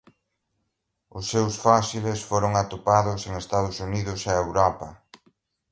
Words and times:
Os 1.17 1.25
seus 1.31 1.53
fósiles 1.65 2.25
foron 2.29 2.53
atopados 2.63 3.19
en 3.27 3.31
Estados 3.43 3.77
Unidos 3.87 4.19
e 4.29 4.31
Europa. 4.43 4.89